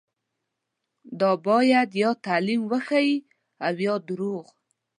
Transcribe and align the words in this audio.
دا 1.19 1.31
باید 1.47 1.89
یا 2.03 2.11
تعلیم 2.25 2.61
وښيي 2.71 3.15
او 3.65 3.75
یا 3.85 3.95
درواغ. 4.07 4.45